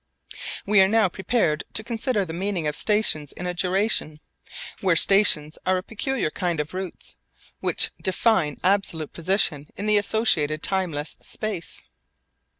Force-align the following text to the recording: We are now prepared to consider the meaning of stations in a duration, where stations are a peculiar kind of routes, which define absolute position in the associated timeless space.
We 0.65 0.81
are 0.81 0.87
now 0.87 1.09
prepared 1.09 1.63
to 1.73 1.83
consider 1.83 2.25
the 2.25 2.33
meaning 2.33 2.65
of 2.65 2.75
stations 2.75 3.33
in 3.33 3.45
a 3.45 3.53
duration, 3.53 4.19
where 4.79 4.95
stations 4.95 5.59
are 5.63 5.77
a 5.77 5.83
peculiar 5.83 6.31
kind 6.31 6.59
of 6.59 6.73
routes, 6.73 7.17
which 7.59 7.91
define 8.01 8.57
absolute 8.63 9.13
position 9.13 9.69
in 9.77 9.85
the 9.85 9.97
associated 9.97 10.63
timeless 10.63 11.17
space. 11.21 11.83